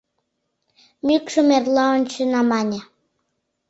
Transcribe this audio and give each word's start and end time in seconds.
Мӱкшым 1.05 1.47
эрла 1.57 1.85
ончена, 1.95 2.41
мане. 2.49 2.79